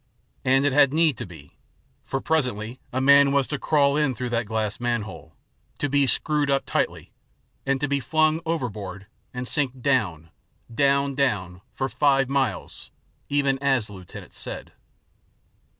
And 0.43 0.65
it 0.65 0.73
had 0.73 0.93
need 0.95 1.15
to 1.19 1.27
be, 1.27 1.59
for 2.05 2.19
presently 2.19 2.79
a 2.91 2.99
man 2.99 3.31
was 3.31 3.47
to 3.49 3.59
crawl 3.59 3.95
in 3.95 4.15
through 4.15 4.31
that 4.31 4.47
glass 4.47 4.79
manhole, 4.79 5.35
to 5.77 5.89
be 5.89 6.07
screwed 6.07 6.49
up 6.49 6.65
tightly, 6.65 7.11
and 7.67 7.79
to 7.81 7.87
be 7.87 7.99
flung 7.99 8.39
overboard, 8.43 9.05
and 9.31 9.45
to 9.45 9.53
sink 9.53 9.79
down 9.79 10.31
down 10.73 11.13
down, 11.13 11.61
for 11.71 11.87
five 11.87 12.29
miles, 12.29 12.89
even 13.29 13.59
as 13.59 13.85
the 13.85 13.93
lieutenant 13.93 14.33
said. 14.33 14.73